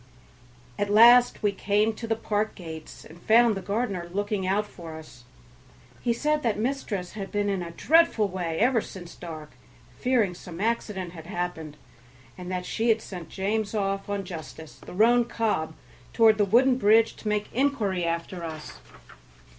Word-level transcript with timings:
At 0.79 0.89
last 0.89 1.43
we 1.43 1.51
came 1.51 1.93
to 1.93 2.07
the 2.07 2.15
park 2.15 2.55
gates 2.55 3.05
and 3.05 3.21
found 3.21 3.53
the 3.53 3.61
gardener 3.61 4.09
looking 4.11 4.47
out 4.47 4.65
for 4.65 4.97
us. 4.97 5.25
He 6.01 6.11
said 6.11 6.41
that 6.41 6.57
mistress 6.57 7.11
had 7.11 7.31
been 7.31 7.49
in 7.49 7.61
a 7.61 7.69
dreadful 7.69 8.27
way 8.27 8.57
ever 8.57 8.81
since 8.81 9.13
dark, 9.13 9.51
fearing 9.99 10.33
some 10.33 10.59
accident 10.59 11.11
had 11.13 11.27
happened, 11.27 11.77
and 12.35 12.51
that 12.51 12.65
she 12.65 12.89
had 12.89 12.99
sent 13.03 13.29
James 13.29 13.75
off 13.75 14.09
on 14.09 14.23
Justice, 14.25 14.79
the 14.83 14.91
roan 14.93 15.23
cob, 15.25 15.75
toward 16.13 16.39
the 16.39 16.45
wooden 16.45 16.77
bridge 16.79 17.15
to 17.17 17.27
make 17.27 17.53
inquiry 17.53 18.03
after 18.03 18.43
us. 18.43 18.79